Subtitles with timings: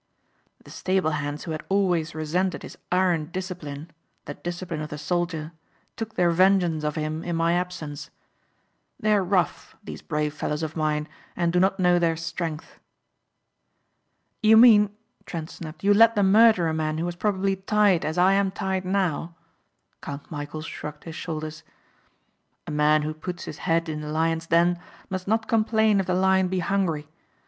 [0.63, 3.91] "The stable hands who had always resented his iron discipline,
[4.25, 5.51] the discipline of the soldier,
[5.95, 8.09] took their vengeance of him in my absence.
[8.99, 12.79] They are rough, these brave fellows of mine, and do not know their strength."
[14.41, 14.89] "You mean,"
[15.27, 18.49] Trent snapped, "you let them murder a man who was probably tied as I am
[18.49, 19.35] tied now?"
[20.01, 21.61] Count Michæl shrugged his shoulders.
[22.65, 24.79] "A man who puts his head in the lion's den
[25.11, 27.07] must not complain if the lion be hungry.